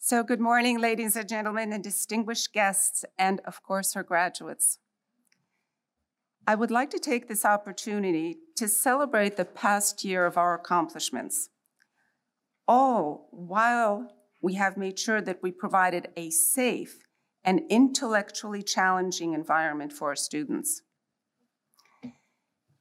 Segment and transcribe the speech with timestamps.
[0.00, 4.78] So, good morning, ladies and gentlemen, and distinguished guests, and of course, our graduates.
[6.46, 11.50] I would like to take this opportunity to celebrate the past year of our accomplishments,
[12.68, 17.00] all while we have made sure that we provided a safe
[17.42, 20.82] and intellectually challenging environment for our students.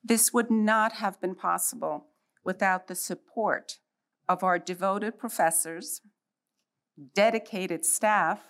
[0.03, 2.09] This would not have been possible
[2.43, 3.79] without the support
[4.29, 6.01] of our devoted professors,
[7.13, 8.41] dedicated staff,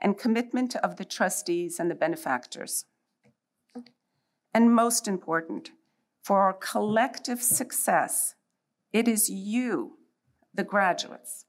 [0.00, 2.84] and commitment of the trustees and the benefactors.
[4.52, 5.70] And most important,
[6.22, 8.34] for our collective success,
[8.92, 9.98] it is you,
[10.54, 11.44] the graduates.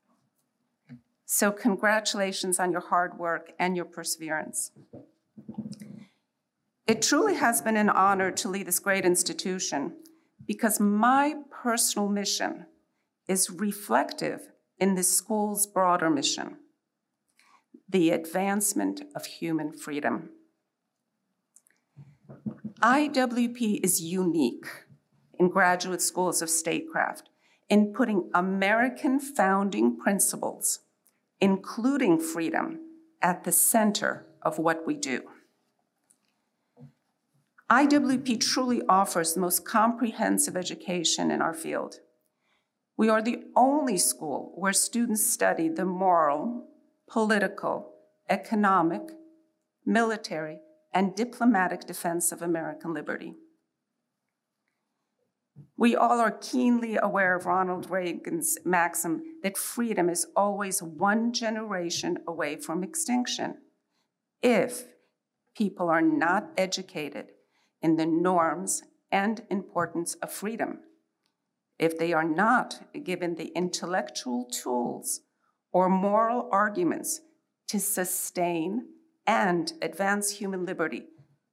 [1.26, 4.72] So, congratulations on your hard work and your perseverance.
[6.88, 9.94] It truly has been an honor to lead this great institution
[10.46, 12.66] because my personal mission
[13.28, 14.48] is reflective
[14.80, 16.58] in the school's broader mission
[17.90, 20.30] the advancement of human freedom.
[22.82, 24.66] IWP is unique
[25.40, 27.30] in graduate schools of statecraft
[27.70, 30.80] in putting American founding principles,
[31.40, 32.80] including freedom,
[33.22, 35.22] at the center of what we do.
[37.70, 42.00] IWP truly offers the most comprehensive education in our field.
[42.98, 46.66] We are the only school where students study the moral,
[47.08, 47.94] political,
[48.28, 49.12] economic,
[49.86, 50.60] military,
[50.92, 53.36] and diplomatic defense of American liberty.
[55.78, 62.18] We all are keenly aware of Ronald Reagan's maxim that freedom is always one generation
[62.28, 63.58] away from extinction
[64.42, 64.86] if
[65.56, 67.28] people are not educated
[67.82, 70.80] in the norms and importance of freedom
[71.80, 75.22] if they are not given the intellectual tools
[75.72, 77.22] or moral arguments
[77.68, 78.88] to sustain
[79.26, 81.04] and advance human liberty,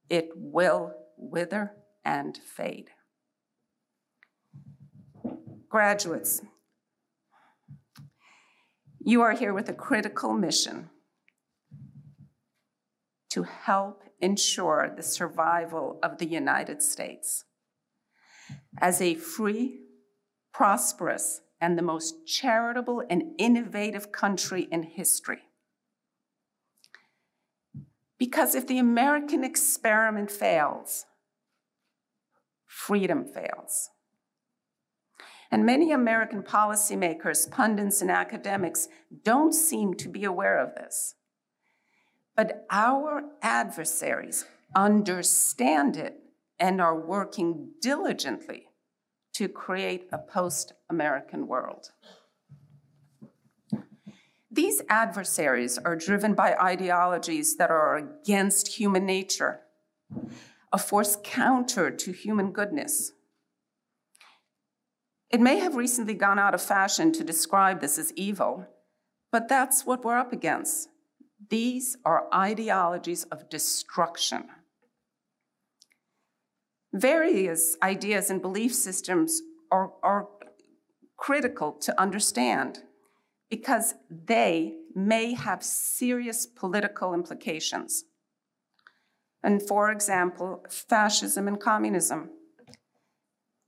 [0.08, 1.72] it will wither
[2.04, 2.90] and fade.
[5.68, 6.40] Graduates,
[9.00, 10.88] you are here with a critical mission
[13.30, 17.44] to help ensure the survival of the United States
[18.80, 19.80] as a free,
[20.54, 25.42] prosperous, and the most charitable and innovative country in history.
[28.18, 31.06] Because if the American experiment fails,
[32.66, 33.90] freedom fails.
[35.50, 38.88] And many American policymakers, pundits, and academics
[39.24, 41.16] don't seem to be aware of this.
[42.36, 44.44] But our adversaries
[44.74, 46.20] understand it
[46.58, 48.68] and are working diligently
[49.34, 51.90] to create a post American world.
[54.50, 59.60] These adversaries are driven by ideologies that are against human nature,
[60.72, 63.12] a force counter to human goodness.
[65.30, 68.68] It may have recently gone out of fashion to describe this as evil,
[69.32, 70.88] but that's what we're up against.
[71.50, 74.44] These are ideologies of destruction.
[76.94, 80.28] Various ideas and belief systems are, are
[81.16, 82.78] critical to understand
[83.50, 88.04] because they may have serious political implications.
[89.42, 92.30] And for example, fascism and communism.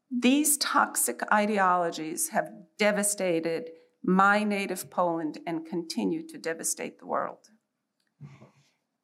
[0.09, 2.49] These toxic ideologies have
[2.79, 3.71] devastated
[4.05, 7.49] my native Poland and continue to devastate the world.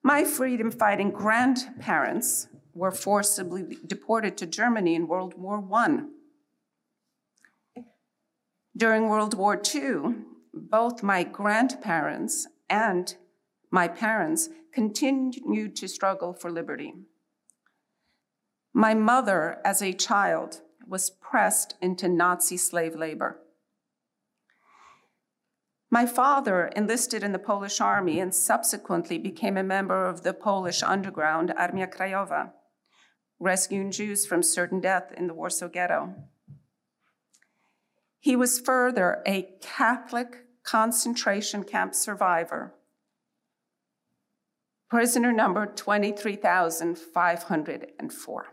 [0.04, 6.04] My freedom fighting grandparents were forcibly deported to Germany in World War I.
[8.76, 10.14] During World War II,
[10.54, 13.14] both my grandparents and
[13.70, 16.94] my parents continued to struggle for liberty.
[18.72, 23.38] My mother, as a child, was pressed into Nazi slave labor.
[25.90, 30.82] My father enlisted in the Polish army and subsequently became a member of the Polish
[30.82, 32.52] underground Armia Krajowa,
[33.42, 36.14] rescuing Jews from certain death in the Warsaw Ghetto.
[38.20, 42.72] He was further a Catholic concentration camp survivor,
[44.88, 48.46] prisoner number 23,504.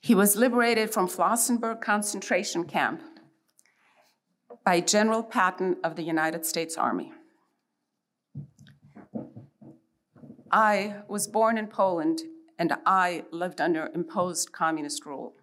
[0.00, 3.02] He was liberated from Flossenburg concentration camp
[4.64, 7.12] by General Patton of the United States Army.
[10.50, 12.22] I was born in Poland
[12.58, 15.34] and I lived under imposed communist rule.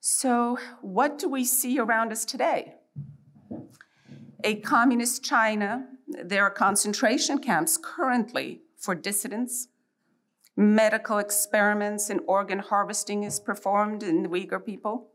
[0.00, 2.74] So, what do we see around us today?
[4.44, 9.68] A communist China, there are concentration camps currently for dissidents.
[10.56, 15.12] Medical experiments and organ harvesting is performed in the Uyghur people.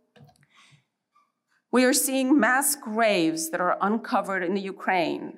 [1.72, 5.38] We are seeing mass graves that are uncovered in the Ukraine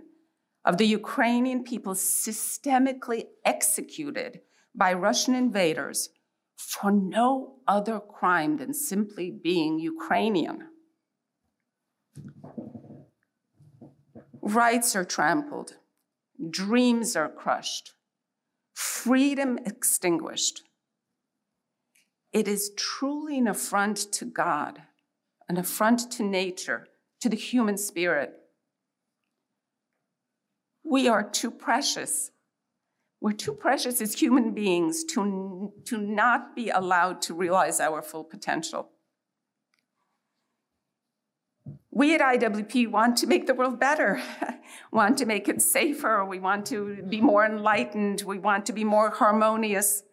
[0.65, 4.41] of the Ukrainian people systemically executed
[4.75, 6.09] by Russian invaders
[6.55, 10.67] for no other crime than simply being Ukrainian.
[14.41, 15.77] Rights are trampled,
[16.49, 17.93] dreams are crushed,
[18.73, 20.63] freedom extinguished.
[22.31, 24.81] It is truly an affront to God,
[25.47, 26.87] an affront to nature,
[27.21, 28.38] to the human spirit.
[30.83, 32.31] We are too precious
[33.21, 38.23] we're too precious as human beings to, to not be allowed to realize our full
[38.23, 38.89] potential.
[41.91, 44.21] We at IWP want to make the world better,
[44.91, 48.85] want to make it safer, we want to be more enlightened, we want to be
[48.85, 50.03] more harmonious.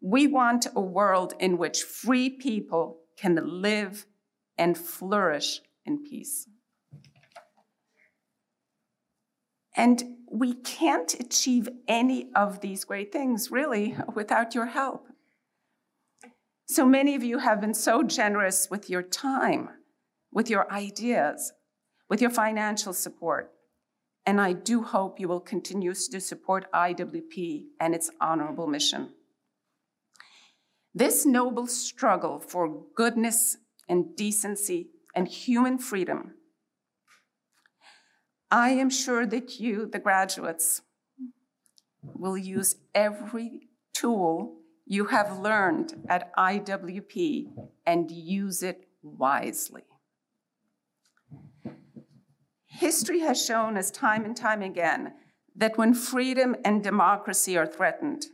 [0.00, 4.06] We want a world in which free people can live
[4.56, 6.46] and flourish in peace.
[9.78, 15.06] And we can't achieve any of these great things, really, without your help.
[16.66, 19.70] So many of you have been so generous with your time,
[20.32, 21.52] with your ideas,
[22.10, 23.52] with your financial support.
[24.26, 29.14] And I do hope you will continue to support IWP and its honorable mission.
[30.92, 33.58] This noble struggle for goodness
[33.88, 36.34] and decency and human freedom
[38.50, 40.82] I am sure that you, the graduates,
[42.02, 44.56] will use every tool
[44.86, 47.52] you have learned at IWP
[47.84, 49.84] and use it wisely.
[52.64, 55.12] History has shown us time and time again
[55.56, 58.26] that when freedom and democracy are threatened,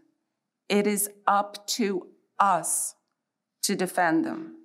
[0.68, 2.08] it is up to
[2.38, 2.94] us
[3.62, 4.56] to defend them.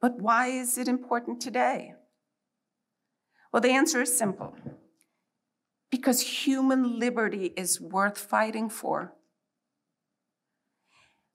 [0.00, 1.94] But why is it important today?
[3.52, 4.54] Well, the answer is simple
[5.90, 9.12] because human liberty is worth fighting for.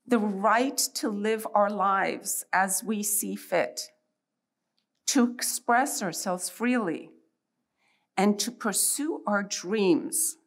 [0.08, 3.82] The right to live our lives as we see fit,
[5.08, 7.10] to express ourselves freely,
[8.16, 10.38] and to pursue our dreams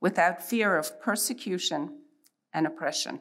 [0.00, 2.00] without fear of persecution
[2.52, 3.20] and oppression.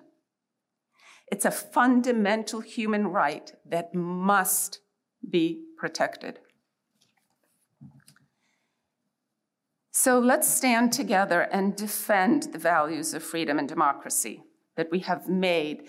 [1.32, 4.80] It's a fundamental human right that must
[5.30, 6.40] be protected.
[10.04, 14.42] So let's stand together and defend the values of freedom and democracy
[14.76, 15.84] that we have made.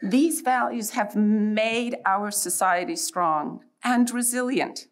[0.00, 4.86] These values have made our society strong and resilient.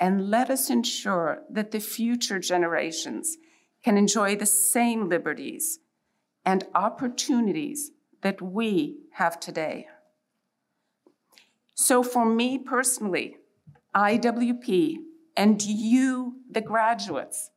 [0.00, 3.36] And let us ensure that the future generations
[3.84, 5.78] can enjoy the same liberties
[6.44, 7.92] and opportunities
[8.22, 9.86] that we have today.
[11.76, 13.36] So, for me personally,
[13.94, 14.96] IWP,
[15.36, 17.50] and you, the graduates,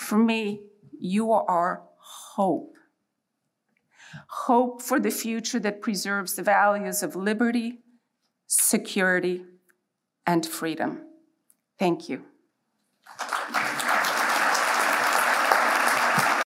[0.00, 0.62] for me,
[0.98, 2.74] you are hope.
[4.26, 7.80] Hope for the future that preserves the values of liberty,
[8.46, 9.44] security,
[10.26, 11.02] and freedom.
[11.78, 12.24] Thank you.